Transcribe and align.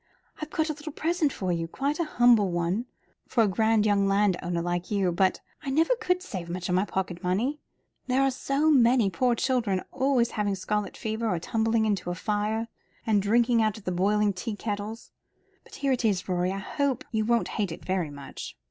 "I've 0.41 0.49
got 0.49 0.67
a 0.67 0.73
little 0.73 0.91
present 0.93 1.31
for 1.31 1.51
you 1.51 1.67
quite 1.67 1.99
a 1.99 2.03
humble 2.05 2.49
one 2.49 2.87
for 3.27 3.43
a 3.43 3.47
grand 3.47 3.85
young 3.85 4.07
land 4.07 4.35
owner 4.41 4.59
like 4.63 4.89
you 4.89 5.11
but 5.11 5.41
I 5.61 5.69
never 5.69 5.93
could 5.95 6.23
save 6.23 6.49
much 6.49 6.67
of 6.69 6.73
my 6.73 6.85
pocket 6.85 7.21
money; 7.23 7.59
there 8.07 8.23
are 8.23 8.31
so 8.31 8.71
many 8.71 9.11
poor 9.11 9.35
children 9.35 9.83
always 9.91 10.31
having 10.31 10.55
scarlet 10.55 10.97
fever, 10.97 11.27
or 11.29 11.37
tumbling 11.37 11.85
into 11.85 12.05
the 12.05 12.15
fire, 12.15 12.67
or 13.05 13.13
drinking 13.13 13.61
out 13.61 13.77
of 13.77 13.95
boiling 13.95 14.33
tea 14.33 14.55
kettles. 14.55 15.11
But 15.63 15.75
here 15.75 15.91
it 15.91 16.03
is, 16.03 16.27
Rorie. 16.27 16.51
I 16.51 16.57
hope 16.57 17.03
you 17.11 17.23
won't 17.23 17.49
hate 17.59 17.71
it 17.71 17.85
very 17.85 18.09
much." 18.09 18.57